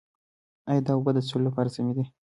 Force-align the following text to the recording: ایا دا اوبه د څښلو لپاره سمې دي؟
ایا 0.69 0.81
دا 0.85 0.91
اوبه 0.95 1.11
د 1.13 1.19
څښلو 1.27 1.45
لپاره 1.47 1.73
سمې 1.75 1.93
دي؟ 1.97 2.03